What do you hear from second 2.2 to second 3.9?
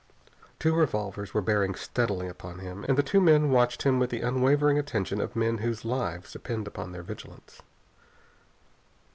upon him and the two men watched